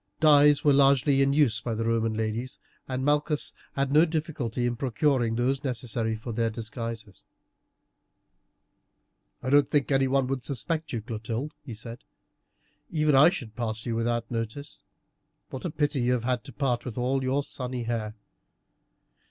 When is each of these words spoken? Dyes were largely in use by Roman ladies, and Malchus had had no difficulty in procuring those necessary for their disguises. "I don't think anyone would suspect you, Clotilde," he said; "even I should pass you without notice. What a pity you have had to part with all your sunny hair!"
Dyes 0.19 0.63
were 0.63 0.73
largely 0.73 1.21
in 1.21 1.31
use 1.31 1.61
by 1.61 1.73
Roman 1.73 2.15
ladies, 2.15 2.57
and 2.87 3.05
Malchus 3.05 3.53
had 3.73 3.89
had 3.89 3.91
no 3.91 4.03
difficulty 4.03 4.65
in 4.65 4.75
procuring 4.75 5.35
those 5.35 5.63
necessary 5.63 6.15
for 6.15 6.31
their 6.31 6.49
disguises. 6.49 7.23
"I 9.43 9.51
don't 9.51 9.69
think 9.69 9.91
anyone 9.91 10.25
would 10.25 10.43
suspect 10.43 10.91
you, 10.91 11.03
Clotilde," 11.03 11.53
he 11.63 11.75
said; 11.75 11.99
"even 12.89 13.13
I 13.13 13.29
should 13.29 13.55
pass 13.55 13.85
you 13.85 13.95
without 13.95 14.31
notice. 14.31 14.81
What 15.51 15.65
a 15.65 15.69
pity 15.69 16.01
you 16.01 16.13
have 16.13 16.23
had 16.23 16.43
to 16.45 16.51
part 16.51 16.83
with 16.83 16.97
all 16.97 17.21
your 17.23 17.43
sunny 17.43 17.83
hair!" 17.83 18.15